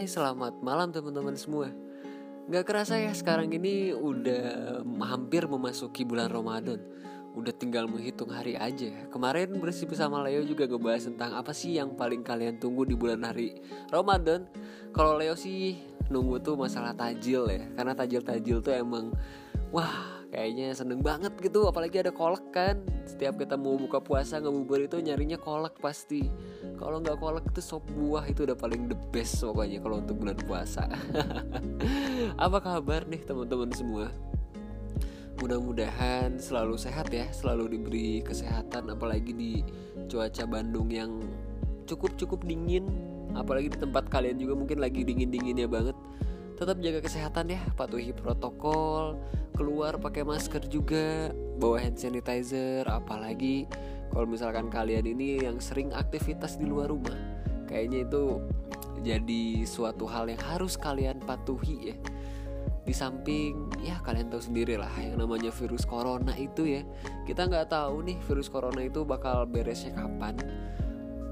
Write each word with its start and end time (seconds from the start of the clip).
Hai 0.00 0.08
selamat 0.08 0.64
malam 0.64 0.88
teman-teman 0.96 1.36
semua. 1.36 1.68
Gak 2.48 2.64
kerasa 2.64 2.96
ya 2.96 3.12
sekarang 3.12 3.52
ini 3.52 3.92
udah 3.92 4.80
hampir 5.04 5.44
memasuki 5.44 6.08
bulan 6.08 6.32
Ramadan. 6.32 6.80
Udah 7.36 7.52
tinggal 7.52 7.84
menghitung 7.84 8.32
hari 8.32 8.56
aja. 8.56 8.88
Kemarin 9.12 9.60
bersih 9.60 9.84
bersama 9.84 10.24
Leo 10.24 10.40
juga 10.40 10.64
ngebahas 10.64 11.04
tentang 11.04 11.36
apa 11.36 11.52
sih 11.52 11.76
yang 11.76 12.00
paling 12.00 12.24
kalian 12.24 12.56
tunggu 12.56 12.88
di 12.88 12.96
bulan 12.96 13.28
hari 13.28 13.60
Ramadan. 13.92 14.48
Kalau 14.96 15.20
Leo 15.20 15.36
sih 15.36 15.76
nunggu 16.08 16.40
tuh 16.40 16.56
masalah 16.56 16.96
tajil 16.96 17.52
ya 17.52 17.68
Karena 17.76 17.92
tajil-tajil 17.92 18.64
tuh 18.64 18.72
emang 18.72 19.12
Wah 19.68 20.19
kayaknya 20.30 20.70
seneng 20.72 21.02
banget 21.02 21.34
gitu 21.42 21.66
apalagi 21.66 22.00
ada 22.00 22.14
kolak 22.14 22.54
kan. 22.54 22.80
Setiap 23.04 23.42
kita 23.42 23.58
mau 23.58 23.74
buka 23.74 23.98
puasa 23.98 24.38
ngebubur 24.38 24.78
itu 24.78 25.02
nyarinya 25.02 25.36
kolak 25.36 25.76
pasti. 25.82 26.30
Kalau 26.78 27.02
nggak 27.02 27.18
kolak 27.18 27.44
itu 27.50 27.60
sop 27.60 27.84
buah 27.92 28.24
itu 28.30 28.46
udah 28.46 28.56
paling 28.56 28.88
the 28.88 28.96
best 29.10 29.42
pokoknya 29.42 29.82
kalau 29.82 30.00
untuk 30.00 30.16
bulan 30.22 30.38
puasa. 30.46 30.86
Apa 32.46 32.58
kabar 32.62 33.04
nih 33.10 33.20
teman-teman 33.26 33.70
semua? 33.74 34.06
Mudah-mudahan 35.42 36.38
selalu 36.38 36.78
sehat 36.78 37.10
ya 37.10 37.26
selalu 37.34 37.76
diberi 37.76 38.22
kesehatan 38.22 38.92
apalagi 38.92 39.34
di 39.34 39.52
cuaca 40.06 40.46
Bandung 40.46 40.88
yang 40.88 41.20
cukup-cukup 41.90 42.46
dingin. 42.46 42.86
Apalagi 43.34 43.70
di 43.70 43.78
tempat 43.78 44.10
kalian 44.10 44.42
juga 44.42 44.54
mungkin 44.58 44.78
lagi 44.82 45.02
dingin-dinginnya 45.02 45.66
banget. 45.66 45.94
Tetap 46.60 46.76
jaga 46.84 47.00
kesehatan 47.00 47.56
ya 47.56 47.60
patuhi 47.72 48.12
protokol 48.12 49.16
keluar 49.60 50.00
pakai 50.00 50.24
masker 50.24 50.64
juga 50.72 51.28
bawa 51.60 51.84
hand 51.84 52.00
sanitizer 52.00 52.88
apalagi 52.88 53.68
kalau 54.08 54.24
misalkan 54.24 54.72
kalian 54.72 55.04
ini 55.04 55.44
yang 55.44 55.60
sering 55.60 55.92
aktivitas 55.92 56.56
di 56.56 56.64
luar 56.64 56.88
rumah 56.88 57.14
kayaknya 57.68 58.08
itu 58.08 58.40
jadi 59.00 59.64
suatu 59.64 60.04
hal 60.04 60.28
yang 60.28 60.40
harus 60.40 60.76
kalian 60.76 61.20
patuhi 61.24 61.92
ya. 61.92 61.96
Di 62.84 62.96
samping 62.96 63.70
ya 63.80 64.00
kalian 64.02 64.28
tahu 64.32 64.42
sendiri 64.42 64.76
lah 64.76 64.90
yang 65.00 65.20
namanya 65.20 65.48
virus 65.52 65.88
corona 65.88 66.36
itu 66.36 66.68
ya. 66.68 66.82
Kita 67.24 67.48
nggak 67.48 67.72
tahu 67.72 68.04
nih 68.04 68.18
virus 68.28 68.52
corona 68.52 68.84
itu 68.84 69.04
bakal 69.08 69.48
beresnya 69.48 69.96
kapan. 69.96 70.36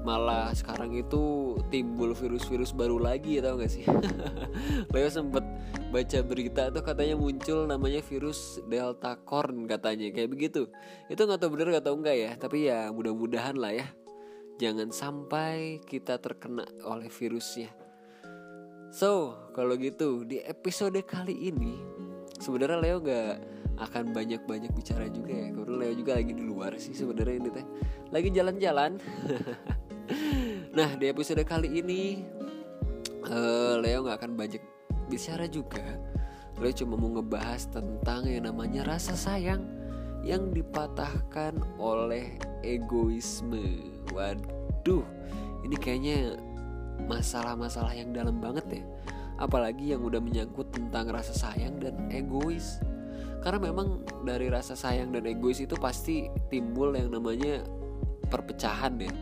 Malah 0.01 0.55
sekarang 0.55 0.95
itu 0.95 1.53
timbul 1.69 2.15
virus-virus 2.15 2.71
baru 2.71 2.97
lagi 2.97 3.37
ya 3.37 3.51
tau 3.51 3.59
gak 3.59 3.67
sih? 3.67 3.83
Leo 4.95 5.09
sempet 5.11 5.43
baca 5.89 6.19
berita 6.21 6.69
tuh 6.69 6.85
katanya 6.85 7.17
muncul 7.17 7.65
namanya 7.65 8.05
virus 8.05 8.61
Delta 8.69 9.17
Corn 9.25 9.65
katanya 9.65 10.13
kayak 10.13 10.29
begitu. 10.29 10.69
Itu 11.09 11.25
nggak 11.25 11.41
tahu 11.41 11.57
bener 11.57 11.73
nggak 11.73 11.85
tahu 11.89 11.95
enggak 12.05 12.17
ya 12.17 12.31
tapi 12.37 12.69
ya 12.69 12.93
mudah-mudahan 12.93 13.57
lah 13.57 13.73
ya. 13.73 13.87
Jangan 14.61 14.93
sampai 14.93 15.81
kita 15.81 16.21
terkena 16.21 16.67
oleh 16.85 17.09
virusnya. 17.09 17.73
So 18.93 19.33
kalau 19.57 19.73
gitu 19.81 20.25
di 20.29 20.41
episode 20.45 21.01
kali 21.05 21.49
ini 21.49 21.81
sebenarnya 22.37 22.77
Leo 22.81 22.97
gak 23.01 23.35
akan 23.79 24.11
banyak-banyak 24.11 24.71
bicara 24.75 25.09
juga 25.09 25.33
ya. 25.33 25.49
Karena 25.55 25.75
Leo 25.79 25.93
juga 25.97 26.11
lagi 26.19 26.33
di 26.35 26.43
luar 26.43 26.77
sih 26.77 26.93
sebenarnya 26.93 27.35
ini 27.39 27.49
teh. 27.49 27.65
Lagi 28.13 28.29
jalan-jalan. 28.29 28.91
Nah 30.69 30.95
di 30.97 31.05
episode 31.09 31.41
kali 31.45 31.81
ini 31.81 32.21
uh, 33.25 33.77
Leo 33.81 34.05
nggak 34.05 34.17
akan 34.21 34.31
banyak 34.37 34.61
bicara 35.09 35.49
juga 35.49 35.83
Leo 36.59 36.75
cuma 36.75 36.99
mau 36.99 37.07
ngebahas 37.15 37.71
tentang 37.71 38.27
yang 38.27 38.51
namanya 38.51 38.83
rasa 38.83 39.15
sayang 39.15 39.63
yang 40.27 40.51
dipatahkan 40.51 41.55
oleh 41.79 42.35
egoisme. 42.67 43.95
Waduh 44.11 45.07
ini 45.63 45.75
kayaknya 45.79 46.35
masalah-masalah 47.07 47.95
yang 47.95 48.11
dalam 48.11 48.43
banget 48.43 48.83
ya. 48.83 48.83
Apalagi 49.39 49.95
yang 49.95 50.03
udah 50.03 50.19
menyangkut 50.19 50.67
tentang 50.75 51.07
rasa 51.07 51.31
sayang 51.31 51.79
dan 51.79 51.95
egois. 52.11 52.83
Karena 53.39 53.71
memang 53.71 54.03
dari 54.27 54.51
rasa 54.51 54.75
sayang 54.75 55.15
dan 55.15 55.23
egois 55.23 55.63
itu 55.63 55.79
pasti 55.79 56.27
timbul 56.51 56.91
yang 56.91 57.07
namanya 57.07 57.63
perpecahan 58.27 58.99
ya 58.99 59.13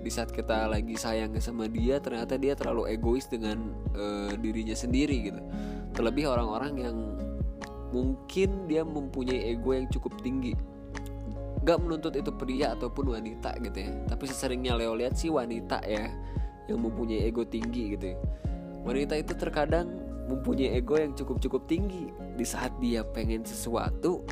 di 0.00 0.08
saat 0.08 0.32
kita 0.32 0.64
lagi 0.64 0.96
sayang 0.96 1.36
sama 1.44 1.68
dia 1.68 2.00
ternyata 2.00 2.40
dia 2.40 2.56
terlalu 2.56 2.96
egois 2.96 3.28
dengan 3.28 3.72
uh, 3.92 4.32
dirinya 4.40 4.72
sendiri 4.72 5.28
gitu. 5.28 5.40
Terlebih 5.92 6.32
orang-orang 6.32 6.72
yang 6.80 6.96
mungkin 7.92 8.70
dia 8.70 8.86
mempunyai 8.86 9.52
ego 9.52 9.76
yang 9.76 9.86
cukup 9.92 10.16
tinggi. 10.24 10.56
Gak 11.60 11.84
menuntut 11.84 12.16
itu 12.16 12.32
pria 12.32 12.72
ataupun 12.72 13.12
wanita 13.12 13.60
gitu 13.60 13.78
ya. 13.84 13.92
Tapi 14.08 14.24
seseringnya 14.24 14.80
Leo 14.80 14.96
lihat 14.96 15.20
sih 15.20 15.28
wanita 15.28 15.84
ya 15.84 16.08
yang 16.70 16.80
mempunyai 16.80 17.28
ego 17.28 17.44
tinggi 17.44 17.98
gitu 17.98 18.16
ya. 18.16 18.18
wanita 18.80 19.12
itu 19.20 19.36
terkadang 19.36 19.92
mempunyai 20.24 20.80
ego 20.80 20.96
yang 20.96 21.12
cukup-cukup 21.12 21.68
tinggi. 21.68 22.08
Di 22.40 22.46
saat 22.48 22.72
dia 22.80 23.04
pengen 23.04 23.44
sesuatu 23.44 24.24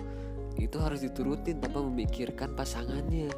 itu 0.56 0.80
harus 0.80 1.04
diturutin 1.04 1.60
tanpa 1.60 1.84
memikirkan 1.84 2.56
pasangannya 2.56 3.28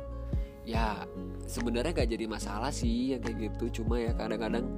ya 0.71 1.03
sebenarnya 1.51 1.91
gak 1.91 2.11
jadi 2.15 2.31
masalah 2.31 2.71
sih 2.71 3.15
yang 3.17 3.21
kayak 3.27 3.51
gitu. 3.51 3.83
Cuma 3.83 3.99
ya 3.99 4.15
kadang-kadang 4.15 4.71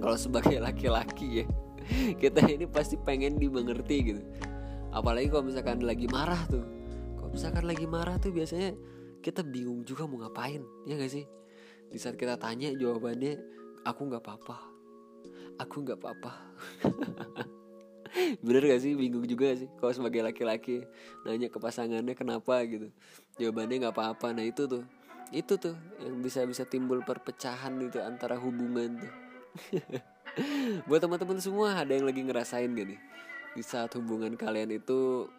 kalau 0.00 0.16
sebagai 0.16 0.56
laki-laki 0.56 1.44
ya 1.44 1.46
kita 2.22 2.40
ini 2.48 2.64
pasti 2.64 2.96
pengen 2.96 3.36
dimengerti 3.36 3.96
gitu. 4.16 4.22
Apalagi 4.90 5.28
kalau 5.28 5.44
misalkan 5.44 5.84
lagi 5.84 6.08
marah 6.08 6.40
tuh. 6.48 6.64
Kalau 7.20 7.30
misalkan 7.30 7.64
lagi 7.68 7.84
marah 7.84 8.16
tuh 8.16 8.32
biasanya 8.32 8.72
kita 9.20 9.44
bingung 9.44 9.84
juga 9.84 10.08
mau 10.08 10.24
ngapain 10.24 10.64
ya 10.88 10.96
gak 10.96 11.12
sih? 11.12 11.28
Di 11.92 11.98
saat 12.00 12.16
kita 12.16 12.40
tanya 12.40 12.72
jawabannya 12.72 13.36
aku 13.84 14.00
nggak 14.08 14.22
apa-apa. 14.24 14.56
Aku 15.60 15.84
nggak 15.84 16.00
apa-apa. 16.00 16.32
Bener 18.44 18.62
gak 18.66 18.82
sih? 18.82 18.96
Bingung 18.96 19.22
juga 19.28 19.54
sih? 19.54 19.68
Kalau 19.78 19.92
sebagai 19.94 20.24
laki-laki 20.24 20.82
nanya 21.22 21.46
ke 21.52 21.58
pasangannya 21.60 22.16
kenapa? 22.16 22.62
gitu. 22.66 22.90
Jawabannya 23.38 23.86
nggak 23.86 23.94
apa-apa. 23.94 24.34
Nah 24.34 24.46
itu 24.48 24.66
tuh 24.66 24.82
itu 25.30 25.54
tuh 25.62 25.78
yang 26.02 26.18
bisa 26.18 26.42
bisa 26.42 26.66
timbul 26.66 27.06
perpecahan 27.06 27.78
itu 27.78 28.02
antara 28.02 28.34
hubungan 28.34 28.98
tuh. 28.98 29.14
Buat 30.90 31.06
teman-teman 31.06 31.38
semua 31.42 31.74
ada 31.74 31.90
yang 31.90 32.06
lagi 32.06 32.22
ngerasain 32.22 32.70
gak 32.70 32.86
nih? 32.86 33.00
Di 33.54 33.62
saat 33.62 33.94
hubungan 33.98 34.34
kalian 34.34 34.74
itu 34.74 35.30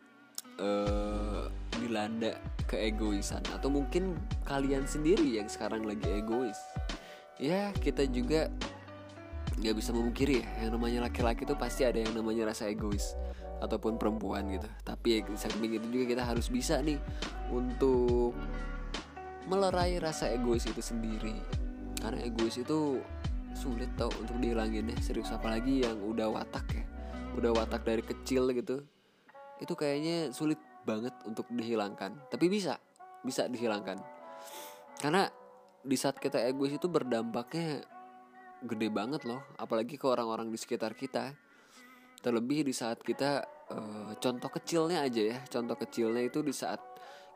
uh, 0.59 1.47
dilanda 1.79 2.39
keegoisan. 2.67 3.43
Atau 3.51 3.71
mungkin 3.71 4.15
kalian 4.47 4.87
sendiri 4.87 5.39
yang 5.39 5.47
sekarang 5.51 5.83
lagi 5.83 6.07
egois. 6.07 6.59
Ya 7.39 7.75
kita 7.79 8.07
juga 8.07 8.47
nggak 9.59 9.75
bisa 9.75 9.91
memungkiri 9.91 10.43
ya. 10.43 10.47
Yang 10.67 10.71
namanya 10.79 10.99
laki-laki 11.11 11.43
itu 11.43 11.55
pasti 11.59 11.83
ada 11.83 11.99
yang 11.99 12.15
namanya 12.15 12.51
rasa 12.51 12.71
egois. 12.71 13.15
Ataupun 13.59 13.99
perempuan 13.99 14.47
gitu. 14.51 14.67
Tapi 14.87 15.19
ya, 15.19 15.35
samping 15.35 15.75
itu 15.75 15.87
juga 15.91 16.05
kita 16.15 16.23
harus 16.23 16.47
bisa 16.47 16.79
nih 16.79 16.97
untuk 17.51 18.33
melerai 19.49 19.97
rasa 19.97 20.29
egois 20.29 20.67
itu 20.67 20.81
sendiri. 20.83 21.37
Karena 22.01 22.21
egois 22.25 22.57
itu 22.57 23.01
sulit 23.53 23.89
tau 23.99 24.09
untuk 24.17 24.41
dihilanginnya 24.41 24.97
serius 25.01 25.29
apalagi 25.33 25.85
yang 25.85 25.97
udah 26.01 26.29
watak 26.29 26.65
ya. 26.73 26.85
Udah 27.37 27.51
watak 27.55 27.85
dari 27.85 28.03
kecil 28.03 28.51
gitu. 28.53 28.83
Itu 29.61 29.73
kayaknya 29.77 30.33
sulit 30.33 30.57
banget 30.85 31.13
untuk 31.25 31.47
dihilangkan. 31.49 32.29
Tapi 32.29 32.45
bisa 32.49 32.77
bisa 33.21 33.45
dihilangkan. 33.45 34.01
Karena 34.97 35.29
di 35.81 35.97
saat 35.97 36.17
kita 36.17 36.41
egois 36.45 36.73
itu 36.73 36.89
berdampaknya 36.89 37.85
gede 38.65 38.87
banget 38.89 39.25
loh. 39.25 39.41
Apalagi 39.57 39.97
ke 39.97 40.05
orang-orang 40.05 40.49
di 40.49 40.57
sekitar 40.57 40.97
kita. 40.97 41.33
Terlebih 42.21 42.69
di 42.69 42.73
saat 42.73 43.01
kita 43.01 43.41
uh, 43.73 44.13
contoh 44.21 44.49
kecilnya 44.49 45.01
aja 45.01 45.21
ya. 45.21 45.37
Contoh 45.49 45.73
kecilnya 45.73 46.21
itu 46.21 46.45
di 46.45 46.53
saat 46.53 46.81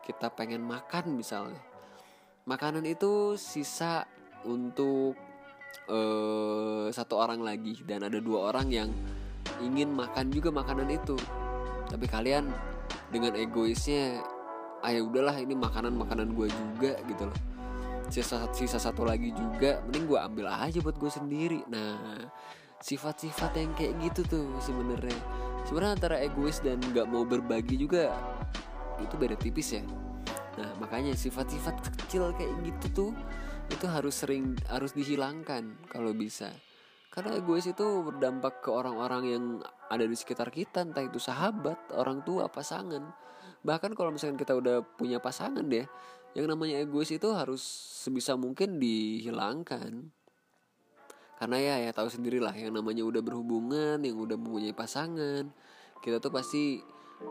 kita 0.06 0.30
pengen 0.30 0.62
makan 0.62 1.18
misalnya 1.18 1.58
makanan 2.46 2.86
itu 2.86 3.36
sisa 3.36 4.06
untuk 4.46 5.18
uh, 5.90 6.88
satu 6.94 7.18
orang 7.18 7.42
lagi. 7.42 7.82
Dan 7.84 8.06
ada 8.06 8.22
dua 8.22 8.54
orang 8.54 8.70
yang 8.70 8.90
ingin 9.62 9.92
makan 9.92 10.30
juga 10.30 10.54
makanan 10.54 10.90
itu. 10.94 11.18
Tapi 11.90 12.06
kalian 12.06 12.50
dengan 13.10 13.34
egoisnya 13.38 14.22
ah 14.86 14.94
ya 14.94 15.02
udahlah 15.02 15.34
ini 15.42 15.58
makanan 15.58 15.98
makanan 15.98 16.38
gue 16.38 16.48
juga 16.50 16.98
gitu 17.10 17.26
loh. 17.26 17.40
Sisa, 18.06 18.46
sisa 18.54 18.78
satu 18.78 19.02
lagi 19.02 19.34
juga 19.34 19.82
mending 19.90 20.06
gue 20.06 20.20
ambil 20.22 20.46
aja 20.46 20.78
buat 20.82 20.98
gue 21.02 21.10
sendiri. 21.10 21.66
Nah 21.66 22.22
sifat-sifat 22.78 23.58
yang 23.58 23.74
kayak 23.74 23.98
gitu 24.06 24.22
tuh 24.30 24.48
sebenarnya. 24.62 25.18
Sebenarnya 25.66 25.94
antara 25.98 26.16
egois 26.22 26.62
dan 26.62 26.78
nggak 26.78 27.10
mau 27.10 27.26
berbagi 27.26 27.82
juga 27.82 28.14
itu 29.02 29.18
beda 29.18 29.36
tipis 29.36 29.76
ya 29.76 29.84
nah 30.56 30.70
makanya 30.80 31.12
sifat-sifat 31.12 31.84
kecil 31.84 32.32
kayak 32.36 32.52
gitu 32.64 32.88
tuh 32.92 33.12
itu 33.68 33.86
harus 33.90 34.16
sering 34.16 34.56
harus 34.70 34.94
dihilangkan 34.94 35.90
kalau 35.90 36.14
bisa. 36.14 36.54
Karena 37.10 37.40
egois 37.40 37.64
itu 37.64 38.04
berdampak 38.04 38.60
ke 38.60 38.70
orang-orang 38.70 39.24
yang 39.24 39.44
ada 39.88 40.04
di 40.04 40.14
sekitar 40.14 40.52
kita 40.52 40.84
entah 40.84 41.02
itu 41.02 41.18
sahabat 41.18 41.96
orang 41.96 42.22
tua 42.28 42.52
pasangan. 42.52 43.02
Bahkan 43.64 43.96
kalau 43.96 44.12
misalkan 44.12 44.36
kita 44.36 44.54
udah 44.54 44.84
punya 44.84 45.24
pasangan 45.24 45.64
deh 45.64 45.88
yang 46.36 46.52
namanya 46.52 46.84
egois 46.84 47.10
itu 47.16 47.32
harus 47.32 47.64
sebisa 48.04 48.36
mungkin 48.36 48.78
dihilangkan. 48.78 50.12
Karena 51.40 51.58
ya 51.60 51.76
ya 51.88 51.92
tahu 51.96 52.12
sendirilah 52.12 52.54
yang 52.56 52.76
namanya 52.76 53.04
udah 53.08 53.24
berhubungan 53.24 54.00
yang 54.04 54.20
udah 54.20 54.36
mempunyai 54.40 54.76
pasangan 54.76 55.52
kita 56.06 56.22
tuh 56.22 56.30
pasti 56.30 56.78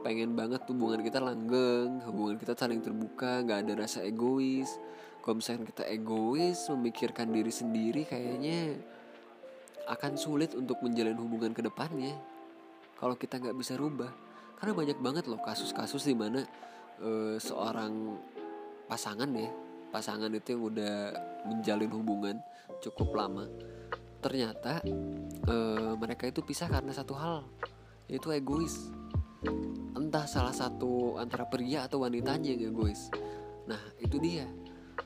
pengen 0.00 0.32
banget 0.32 0.64
hubungan 0.68 1.04
kita 1.04 1.20
langgeng 1.20 2.00
hubungan 2.08 2.40
kita 2.40 2.56
saling 2.56 2.80
terbuka 2.80 3.44
nggak 3.44 3.68
ada 3.68 3.72
rasa 3.84 4.04
egois. 4.04 4.68
Kalau 5.24 5.40
misalkan 5.40 5.64
kita 5.64 5.88
egois 5.88 6.68
memikirkan 6.68 7.32
diri 7.32 7.52
sendiri 7.52 8.04
kayaknya 8.04 8.76
akan 9.88 10.16
sulit 10.16 10.52
untuk 10.56 10.80
menjalin 10.84 11.16
hubungan 11.16 11.52
ke 11.52 11.64
depannya. 11.64 12.12
Kalau 12.96 13.16
kita 13.16 13.40
nggak 13.40 13.56
bisa 13.56 13.76
rubah. 13.76 14.12
Karena 14.60 14.72
banyak 14.72 14.98
banget 15.00 15.24
loh 15.28 15.40
kasus-kasus 15.44 16.08
di 16.08 16.16
mana 16.16 16.40
uh, 17.04 17.36
seorang 17.36 18.16
pasangan 18.88 19.28
ya 19.32 19.50
pasangan 19.94 20.30
itu 20.34 20.58
yang 20.58 20.62
udah 20.74 20.94
menjalin 21.46 21.90
hubungan 21.94 22.36
cukup 22.82 23.14
lama 23.14 23.46
ternyata 24.18 24.82
e, 25.44 25.56
mereka 25.94 26.26
itu 26.26 26.42
pisah 26.42 26.66
karena 26.66 26.90
satu 26.90 27.14
hal 27.14 27.46
yaitu 28.10 28.34
egois 28.34 28.90
entah 29.94 30.30
salah 30.30 30.54
satu 30.54 31.18
antara 31.18 31.42
pria 31.48 31.86
atau 31.86 32.06
wanitanya 32.06 32.54
yang 32.54 32.70
egois. 32.70 33.10
Nah 33.66 33.80
itu 33.98 34.22
dia. 34.22 34.46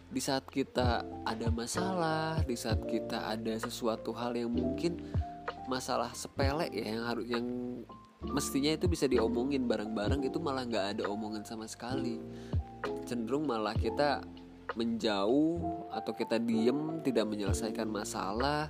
Di 0.09 0.21
saat 0.21 0.45
kita 0.49 1.05
ada 1.25 1.49
masalah 1.53 2.41
di 2.45 2.57
saat 2.57 2.81
kita 2.85 3.29
ada 3.29 3.57
sesuatu 3.57 4.13
hal 4.13 4.37
yang 4.37 4.53
mungkin 4.53 5.01
masalah 5.69 6.13
sepele 6.17 6.69
ya 6.73 6.97
yang 6.97 7.05
harus 7.05 7.27
yang 7.29 7.47
mestinya 8.25 8.73
itu 8.73 8.89
bisa 8.89 9.05
diomongin 9.05 9.69
bareng-bareng 9.69 10.25
itu 10.25 10.41
malah 10.41 10.65
nggak 10.65 10.87
ada 10.97 11.03
omongan 11.09 11.45
sama 11.45 11.69
sekali. 11.69 12.21
Cenderung 13.09 13.49
malah 13.49 13.77
kita 13.77 14.25
menjauh 14.77 15.89
atau 15.93 16.13
kita 16.13 16.37
diem 16.37 17.01
tidak 17.01 17.25
menyelesaikan 17.29 17.89
masalah. 17.89 18.69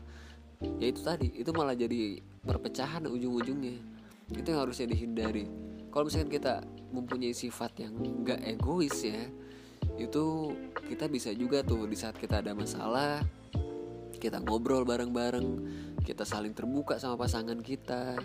Ya 0.78 0.86
itu 0.90 1.02
tadi 1.02 1.34
itu 1.34 1.50
malah 1.54 1.74
jadi 1.74 2.18
perpecahan 2.42 3.06
ujung-ujungnya 3.06 3.97
itu 4.32 4.46
yang 4.48 4.60
harusnya 4.64 4.86
dihindari. 4.90 5.48
Kalau 5.88 6.04
misalkan 6.08 6.32
kita 6.32 6.60
mempunyai 6.92 7.32
sifat 7.32 7.84
yang 7.84 7.96
nggak 7.96 8.40
egois 8.44 8.96
ya 9.04 9.28
itu 9.98 10.54
kita 10.88 11.10
bisa 11.10 11.30
juga 11.34 11.60
tuh 11.60 11.84
di 11.84 11.96
saat 11.98 12.16
kita 12.16 12.40
ada 12.40 12.54
masalah 12.54 13.20
kita 14.18 14.40
ngobrol 14.42 14.86
bareng-bareng 14.86 15.46
kita 16.02 16.24
saling 16.24 16.56
terbuka 16.56 16.96
sama 16.96 17.20
pasangan 17.20 17.60
kita 17.60 18.16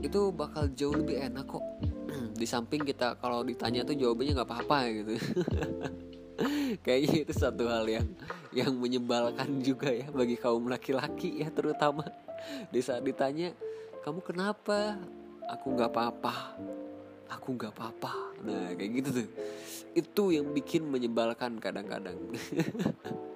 itu 0.00 0.32
bakal 0.32 0.64
jauh 0.72 0.96
lebih 0.96 1.20
enak 1.20 1.44
kok. 1.44 1.64
Di 2.40 2.46
samping 2.48 2.82
kita 2.88 3.20
kalau 3.20 3.44
ditanya 3.44 3.84
tuh 3.84 3.96
jawabannya 3.96 4.32
nggak 4.32 4.48
apa-apa 4.48 4.78
gitu. 4.96 5.14
Kayaknya 6.84 7.28
itu 7.28 7.32
satu 7.36 7.68
hal 7.68 7.84
yang 7.84 8.08
yang 8.56 8.72
menyebalkan 8.80 9.60
juga 9.60 9.92
ya 9.92 10.08
bagi 10.08 10.40
kaum 10.40 10.72
laki-laki 10.72 11.44
ya 11.44 11.52
terutama. 11.52 12.08
Di 12.72 12.80
saat 12.80 13.04
ditanya 13.04 13.52
kamu 14.00 14.20
kenapa? 14.24 14.96
Aku 15.50 15.76
nggak 15.76 15.90
apa-apa. 15.92 16.34
Aku 17.30 17.54
nggak 17.54 17.72
apa-apa. 17.76 18.12
Nah 18.42 18.72
kayak 18.74 18.90
gitu 19.02 19.08
tuh. 19.22 19.28
Itu 19.92 20.22
yang 20.32 20.50
bikin 20.56 20.88
menyebalkan 20.88 21.60
kadang-kadang. 21.60 22.16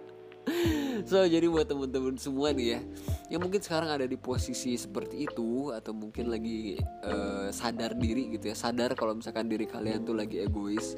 So 1.04 1.20
jadi 1.26 1.50
buat 1.50 1.68
temen-temen 1.68 2.16
semua 2.16 2.54
nih 2.54 2.78
ya 2.78 2.80
yang 3.28 3.44
mungkin 3.44 3.60
sekarang 3.60 3.92
ada 3.92 4.06
di 4.08 4.16
posisi 4.16 4.72
seperti 4.78 5.26
itu 5.28 5.68
atau 5.74 5.92
mungkin 5.92 6.32
lagi 6.32 6.80
uh, 7.04 7.50
sadar 7.52 7.92
diri 7.98 8.32
gitu 8.32 8.48
ya. 8.48 8.56
Sadar 8.56 8.96
kalau 8.96 9.12
misalkan 9.12 9.50
diri 9.50 9.68
kalian 9.68 10.06
tuh 10.06 10.16
lagi 10.16 10.40
egois. 10.40 10.96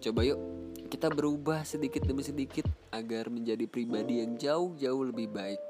Coba 0.00 0.24
yuk 0.24 0.38
kita 0.88 1.10
berubah 1.12 1.64
sedikit 1.68 2.04
demi 2.04 2.24
sedikit 2.24 2.64
agar 2.94 3.28
menjadi 3.28 3.66
pribadi 3.66 4.24
yang 4.24 4.38
jauh-jauh 4.38 5.10
lebih 5.10 5.28
baik. 5.28 5.60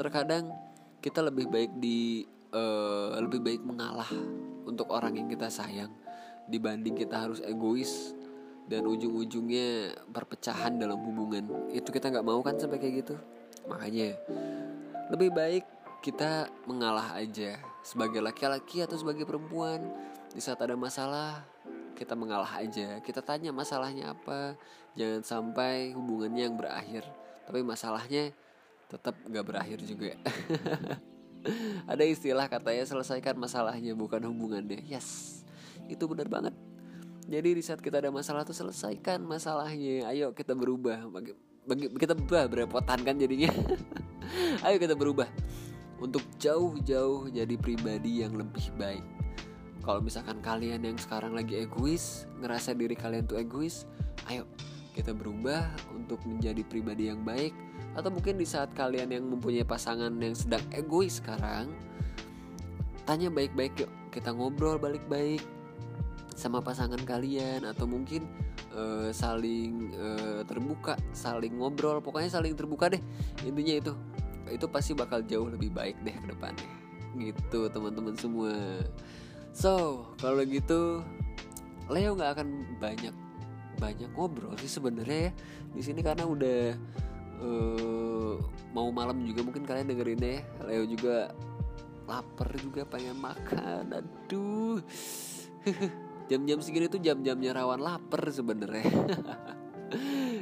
Terkadang 0.00 0.50
kita 0.98 1.20
lebih 1.22 1.46
baik 1.52 1.70
di 1.76 2.24
uh, 2.54 2.79
lebih 3.30 3.46
baik 3.46 3.62
mengalah 3.62 4.10
untuk 4.66 4.90
orang 4.90 5.14
yang 5.14 5.30
kita 5.30 5.46
sayang 5.46 5.94
dibanding 6.50 6.98
kita 6.98 7.14
harus 7.14 7.38
egois 7.46 8.10
dan 8.66 8.82
ujung-ujungnya 8.90 9.94
perpecahan 10.10 10.74
dalam 10.82 10.98
hubungan. 10.98 11.46
Itu 11.70 11.94
kita 11.94 12.10
nggak 12.10 12.26
mau 12.26 12.42
kan 12.42 12.58
sampai 12.58 12.82
kayak 12.82 13.06
gitu? 13.06 13.14
Makanya 13.70 14.18
lebih 15.14 15.30
baik 15.30 15.64
kita 16.02 16.50
mengalah 16.66 17.14
aja 17.14 17.54
sebagai 17.86 18.18
laki-laki 18.18 18.82
atau 18.82 18.98
sebagai 18.98 19.22
perempuan. 19.22 19.86
Di 20.34 20.42
saat 20.42 20.58
ada 20.58 20.74
masalah 20.74 21.46
kita 21.94 22.18
mengalah 22.18 22.58
aja. 22.58 22.98
Kita 22.98 23.22
tanya 23.22 23.54
masalahnya 23.54 24.10
apa 24.10 24.58
jangan 24.98 25.22
sampai 25.22 25.94
hubungannya 25.94 26.50
yang 26.50 26.58
berakhir. 26.58 27.06
Tapi 27.46 27.62
masalahnya 27.62 28.34
tetap 28.90 29.14
gak 29.22 29.46
berakhir 29.46 29.78
juga 29.86 30.18
ada 31.90 32.04
istilah 32.04 32.46
katanya 32.46 32.84
selesaikan 32.84 33.36
masalahnya 33.36 33.96
bukan 33.96 34.20
hubungannya 34.28 34.84
yes 34.86 35.40
itu 35.90 36.04
benar 36.06 36.28
banget 36.30 36.54
jadi 37.30 37.54
di 37.54 37.62
saat 37.62 37.78
kita 37.78 38.02
ada 38.02 38.10
masalah 38.10 38.42
tuh 38.42 38.58
selesaikan 38.58 39.22
masalahnya. 39.22 40.10
Ayo 40.10 40.34
kita 40.34 40.50
berubah. 40.58 41.06
Bagi, 41.14 41.30
bagi 41.62 41.86
kita 41.94 42.18
berubah 42.18 42.50
berepotan 42.50 43.06
kan 43.06 43.14
jadinya. 43.14 43.54
Ayo 44.66 44.82
kita 44.82 44.98
berubah 44.98 45.30
untuk 46.02 46.26
jauh-jauh 46.42 47.30
jadi 47.30 47.54
pribadi 47.54 48.26
yang 48.26 48.34
lebih 48.34 48.74
baik. 48.74 49.04
Kalau 49.86 50.02
misalkan 50.02 50.42
kalian 50.42 50.82
yang 50.82 50.98
sekarang 50.98 51.36
lagi 51.38 51.62
egois, 51.62 52.26
ngerasa 52.42 52.74
diri 52.74 52.98
kalian 52.98 53.24
tuh 53.24 53.40
egois, 53.40 53.88
ayo 54.28 54.44
kita 54.92 55.16
berubah 55.16 55.72
untuk 55.96 56.20
menjadi 56.28 56.60
pribadi 56.66 57.08
yang 57.08 57.24
baik. 57.24 57.56
Atau 57.94 58.10
mungkin 58.14 58.38
di 58.38 58.46
saat 58.46 58.70
kalian 58.72 59.10
yang 59.10 59.24
mempunyai 59.26 59.66
pasangan 59.66 60.10
yang 60.18 60.36
sedang 60.36 60.62
egois 60.70 61.18
sekarang, 61.18 61.70
tanya 63.04 63.28
baik-baik 63.28 63.74
yuk, 63.86 63.90
kita 64.14 64.30
ngobrol 64.30 64.78
balik 64.78 65.02
baik 65.10 65.42
sama 66.38 66.62
pasangan 66.62 67.00
kalian 67.04 67.66
atau 67.68 67.84
mungkin 67.84 68.24
uh, 68.72 69.10
saling 69.12 69.92
uh, 69.98 70.40
terbuka, 70.46 70.96
saling 71.12 71.58
ngobrol, 71.58 72.00
pokoknya 72.00 72.30
saling 72.30 72.54
terbuka 72.56 72.88
deh. 72.88 73.02
Intinya 73.44 73.74
itu. 73.76 73.92
Itu 74.50 74.66
pasti 74.66 74.96
bakal 74.96 75.22
jauh 75.26 75.50
lebih 75.50 75.70
baik 75.70 76.00
deh 76.02 76.14
ke 76.14 76.26
depannya. 76.30 76.70
Gitu, 77.18 77.68
teman-teman 77.68 78.14
semua. 78.16 78.54
So, 79.50 80.06
kalau 80.22 80.46
gitu 80.46 81.02
Leo 81.90 82.14
nggak 82.14 82.38
akan 82.38 82.48
banyak 82.78 83.14
banyak 83.80 84.10
ngobrol 84.14 84.54
sih 84.60 84.68
sebenarnya 84.68 85.30
ya 85.30 85.32
di 85.72 85.82
sini 85.82 86.04
karena 86.04 86.28
udah 86.28 86.76
uh, 87.40 88.36
mau 88.70 88.88
malam 88.94 89.24
juga 89.26 89.42
mungkin 89.42 89.64
kalian 89.66 89.90
dengerinnya 89.90 90.40
ya. 90.40 90.42
Leo 90.68 90.84
juga 90.86 91.32
lapar 92.06 92.50
juga 92.60 92.86
pengen 92.86 93.18
makan. 93.18 93.84
Aduh. 93.90 94.80
Jam-jam 96.30 96.62
segini 96.62 96.86
tuh 96.86 97.02
jam-jamnya 97.02 97.58
rawan 97.58 97.82
lapar 97.82 98.30
sebenarnya. 98.30 98.86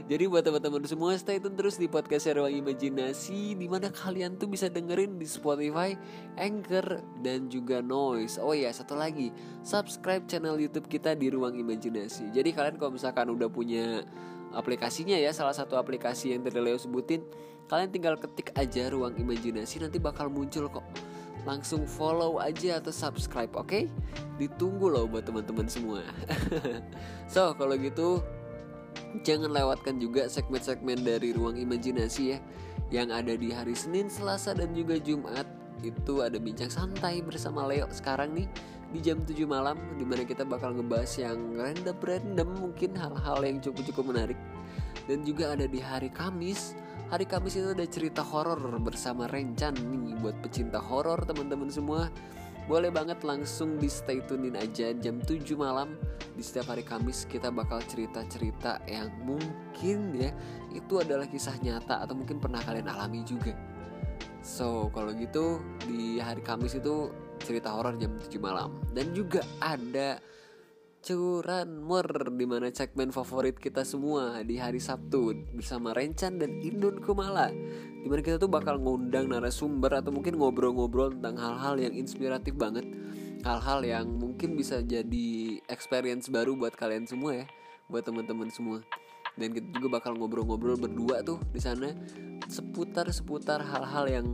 Jadi 0.08 0.24
buat 0.28 0.44
teman-teman 0.44 0.84
semua 0.84 1.16
stay 1.16 1.40
tune 1.40 1.56
terus 1.56 1.80
di 1.80 1.88
podcast 1.88 2.28
Ruang 2.32 2.52
Imajinasi 2.52 3.56
Di 3.56 3.66
mana 3.68 3.88
kalian 3.88 4.36
tuh 4.36 4.48
bisa 4.48 4.68
dengerin 4.68 5.16
di 5.16 5.24
Spotify, 5.24 5.96
Anchor, 6.36 7.00
dan 7.24 7.48
juga 7.48 7.80
Noise. 7.80 8.40
Oh 8.40 8.52
ya 8.52 8.68
satu 8.68 8.96
lagi. 8.96 9.32
Subscribe 9.64 10.28
channel 10.28 10.60
Youtube 10.60 10.88
kita 10.88 11.16
di 11.16 11.32
Ruang 11.32 11.56
Imajinasi. 11.56 12.28
Jadi 12.32 12.52
kalian 12.52 12.76
kalau 12.76 12.92
misalkan 12.96 13.32
udah 13.32 13.48
punya 13.48 14.04
aplikasinya 14.56 15.16
ya 15.16 15.32
Salah 15.32 15.56
satu 15.56 15.76
aplikasi 15.76 16.32
yang 16.36 16.44
tadi 16.44 16.60
Leo 16.60 16.78
sebutin. 16.78 17.24
Kalian 17.68 17.92
tinggal 17.92 18.16
ketik 18.16 18.56
aja 18.56 18.88
Ruang 18.88 19.16
Imajinasi 19.20 19.84
Nanti 19.84 20.00
bakal 20.00 20.32
muncul 20.32 20.68
kok. 20.72 20.84
Langsung 21.44 21.88
follow 21.88 22.40
aja 22.40 22.80
atau 22.80 22.92
subscribe 22.92 23.52
oke? 23.56 23.68
Okay? 23.68 23.84
ditunggu 24.38 24.86
loh 24.88 25.04
buat 25.10 25.26
teman-teman 25.26 25.66
semua. 25.66 26.06
So 27.32 27.52
kalau 27.58 27.76
gitu 27.76 28.22
jangan 29.26 29.52
lewatkan 29.52 30.00
juga 30.00 30.30
segmen-segmen 30.30 31.04
dari 31.04 31.36
ruang 31.36 31.58
imajinasi 31.58 32.22
ya 32.34 32.38
yang 32.88 33.12
ada 33.12 33.36
di 33.36 33.52
hari 33.52 33.76
Senin, 33.76 34.08
Selasa 34.08 34.56
dan 34.56 34.72
juga 34.72 34.96
Jumat 34.96 35.44
itu 35.82 36.24
ada 36.24 36.36
bincang 36.40 36.70
santai 36.70 37.22
bersama 37.22 37.66
Leo 37.66 37.86
sekarang 37.90 38.34
nih 38.34 38.48
di 38.88 38.98
jam 39.04 39.20
7 39.20 39.44
malam 39.44 39.76
di 40.00 40.04
mana 40.04 40.24
kita 40.24 40.48
bakal 40.48 40.72
ngebahas 40.72 41.12
yang 41.20 41.38
random-random 41.54 42.48
mungkin 42.56 42.96
hal-hal 42.96 43.38
yang 43.44 43.60
cukup-cukup 43.60 44.04
menarik. 44.10 44.38
Dan 45.04 45.24
juga 45.24 45.56
ada 45.56 45.64
di 45.64 45.80
hari 45.80 46.08
Kamis 46.12 46.76
hari 47.08 47.24
Kamis 47.24 47.56
itu 47.56 47.72
ada 47.72 47.86
cerita 47.88 48.20
horor 48.20 48.60
bersama 48.84 49.24
Rencan 49.28 49.72
nih 49.76 50.16
buat 50.20 50.36
pecinta 50.44 50.76
horor 50.80 51.24
teman-teman 51.24 51.72
semua. 51.72 52.12
Boleh 52.68 52.92
banget 52.92 53.24
langsung 53.24 53.80
di 53.80 53.88
stay 53.88 54.20
tunein 54.28 54.52
aja 54.52 54.92
jam 54.92 55.24
7 55.24 55.40
malam 55.56 55.96
di 56.36 56.44
setiap 56.44 56.76
hari 56.76 56.84
Kamis 56.84 57.24
kita 57.24 57.48
bakal 57.48 57.80
cerita-cerita 57.80 58.84
yang 58.84 59.08
mungkin 59.24 60.12
ya 60.12 60.30
itu 60.76 61.00
adalah 61.00 61.24
kisah 61.24 61.56
nyata 61.64 62.04
atau 62.04 62.12
mungkin 62.12 62.36
pernah 62.36 62.60
kalian 62.60 62.92
alami 62.92 63.24
juga 63.24 63.56
so 64.48 64.88
kalau 64.96 65.12
gitu 65.12 65.60
di 65.84 66.16
hari 66.16 66.40
Kamis 66.40 66.80
itu 66.80 67.12
cerita 67.44 67.68
horor 67.76 68.00
jam 68.00 68.16
7 68.16 68.40
malam. 68.40 68.80
Dan 68.96 69.12
juga 69.12 69.44
ada 69.60 70.16
curanmor 71.04 72.34
di 72.34 72.44
mana 72.48 72.72
segmen 72.74 73.14
favorit 73.14 73.54
kita 73.54 73.86
semua 73.86 74.42
di 74.42 74.58
hari 74.58 74.82
Sabtu 74.82 75.30
bersama 75.54 75.94
Rencan 75.94 76.42
dan 76.42 76.58
Indun 76.58 76.98
Kumala 76.98 77.54
di 77.98 78.06
mana 78.10 78.20
kita 78.22 78.36
tuh 78.42 78.50
bakal 78.50 78.82
ngundang 78.82 79.30
narasumber 79.30 80.02
atau 80.02 80.10
mungkin 80.10 80.38
ngobrol-ngobrol 80.38 81.14
tentang 81.18 81.38
hal-hal 81.38 81.78
yang 81.78 81.94
inspiratif 81.94 82.54
banget. 82.54 82.86
Hal-hal 83.46 83.86
yang 83.86 84.06
mungkin 84.18 84.58
bisa 84.58 84.82
jadi 84.82 85.60
experience 85.70 86.26
baru 86.26 86.58
buat 86.58 86.74
kalian 86.74 87.06
semua 87.06 87.44
ya 87.44 87.46
buat 87.86 88.02
teman-teman 88.02 88.50
semua. 88.50 88.82
Dan 89.38 89.54
kita 89.54 89.70
juga 89.78 90.02
bakal 90.02 90.18
ngobrol-ngobrol 90.18 90.74
berdua 90.74 91.22
tuh 91.22 91.38
di 91.54 91.62
sana 91.62 91.94
seputar 92.48 93.06
seputar 93.12 93.60
hal-hal 93.60 94.04
yang 94.08 94.26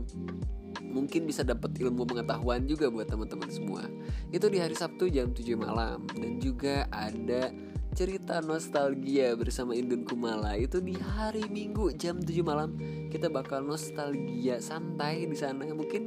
mungkin 0.95 1.27
bisa 1.27 1.43
dapat 1.43 1.75
ilmu 1.75 2.07
pengetahuan 2.07 2.63
juga 2.63 2.87
buat 2.87 3.11
teman-teman 3.11 3.51
semua. 3.51 3.83
Itu 4.31 4.47
di 4.47 4.63
hari 4.63 4.79
Sabtu 4.79 5.11
jam 5.11 5.35
7 5.35 5.59
malam. 5.59 6.07
Dan 6.15 6.39
juga 6.39 6.87
ada 6.87 7.51
cerita 7.95 8.39
nostalgia 8.39 9.35
bersama 9.35 9.75
Indun 9.75 10.07
Kumala. 10.07 10.55
Itu 10.55 10.79
di 10.79 10.95
hari 10.95 11.43
Minggu 11.51 11.91
jam 11.99 12.23
7 12.23 12.31
malam. 12.47 12.79
Kita 13.11 13.27
bakal 13.27 13.67
nostalgia 13.67 14.63
santai 14.63 15.27
di 15.27 15.35
sana. 15.35 15.67
Mungkin 15.67 16.03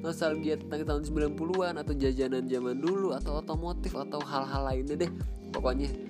nostalgia 0.00 0.56
tentang 0.56 0.88
tahun 0.88 1.02
90-an 1.36 1.74
atau 1.76 1.92
jajanan 1.92 2.48
zaman 2.48 2.80
dulu 2.80 3.12
atau 3.12 3.44
otomotif 3.44 3.92
atau 3.92 4.24
hal-hal 4.24 4.72
lainnya 4.72 5.04
deh. 5.04 5.12
Pokoknya 5.52 6.09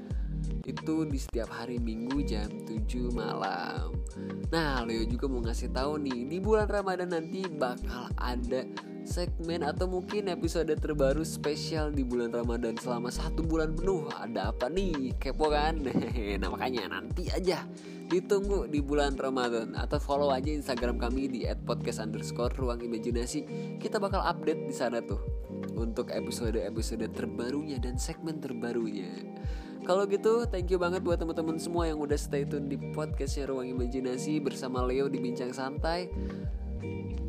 itu 0.71 1.03
di 1.07 1.19
setiap 1.19 1.51
hari 1.51 1.83
Minggu 1.83 2.23
jam 2.23 2.47
7 2.47 3.11
malam. 3.11 3.91
Nah, 4.55 4.83
Leo 4.87 5.03
juga 5.07 5.27
mau 5.27 5.43
ngasih 5.43 5.71
tahu 5.75 5.99
nih, 6.03 6.31
di 6.31 6.39
bulan 6.39 6.71
Ramadan 6.71 7.11
nanti 7.11 7.47
bakal 7.47 8.11
ada 8.19 8.67
segmen 9.03 9.67
atau 9.67 9.91
mungkin 9.91 10.31
episode 10.31 10.71
terbaru 10.79 11.27
spesial 11.27 11.91
di 11.91 12.07
bulan 12.07 12.31
Ramadan 12.31 12.79
selama 12.79 13.11
satu 13.11 13.43
bulan 13.43 13.75
penuh. 13.75 14.07
Ada 14.15 14.55
apa 14.55 14.71
nih? 14.71 15.19
Kepo 15.19 15.51
kan? 15.51 15.83
nah, 16.41 16.49
makanya 16.51 16.87
nanti 16.91 17.27
aja 17.31 17.67
ditunggu 18.11 18.67
di 18.67 18.83
bulan 18.83 19.15
Ramadan 19.15 19.79
atau 19.79 20.03
follow 20.03 20.35
aja 20.35 20.51
Instagram 20.51 20.99
kami 20.99 21.31
di 21.31 21.47
@podcast 21.63 22.03
underscore 22.03 22.55
ruang 22.59 22.83
imajinasi. 22.83 23.47
Kita 23.79 24.03
bakal 24.03 24.23
update 24.23 24.67
di 24.67 24.75
sana 24.75 24.99
tuh 24.99 25.40
untuk 25.77 26.13
episode-episode 26.13 27.09
terbarunya 27.13 27.77
dan 27.81 27.97
segmen 27.97 28.39
terbarunya. 28.39 29.11
Kalau 29.85 30.05
gitu, 30.05 30.45
thank 30.47 30.69
you 30.69 30.77
banget 30.77 31.01
buat 31.01 31.17
teman-teman 31.17 31.57
semua 31.57 31.89
yang 31.89 31.99
udah 31.99 32.15
stay 32.15 32.45
tune 32.45 32.69
di 32.69 32.77
podcastnya 32.93 33.49
Ruang 33.49 33.73
Imajinasi 33.73 34.39
bersama 34.39 34.85
Leo 34.85 35.09
di 35.09 35.17
Bincang 35.17 35.57
Santai. 35.57 36.13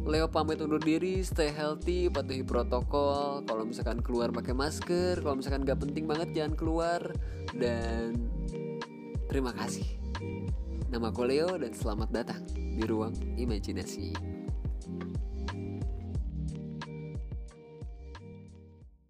Leo 0.01 0.27
pamit 0.27 0.59
undur 0.59 0.81
diri, 0.81 1.23
stay 1.23 1.53
healthy, 1.53 2.11
patuhi 2.11 2.43
protokol. 2.43 3.47
Kalau 3.47 3.63
misalkan 3.63 4.03
keluar 4.03 4.33
pakai 4.35 4.51
masker, 4.51 5.23
kalau 5.23 5.39
misalkan 5.39 5.63
gak 5.63 5.79
penting 5.79 6.09
banget 6.09 6.35
jangan 6.35 6.53
keluar. 6.57 7.01
Dan 7.55 8.29
terima 9.31 9.55
kasih. 9.55 9.88
Nama 10.91 11.07
aku 11.07 11.23
Leo 11.23 11.55
dan 11.55 11.71
selamat 11.71 12.09
datang 12.11 12.43
di 12.51 12.83
Ruang 12.83 13.15
Imajinasi. 13.39 14.40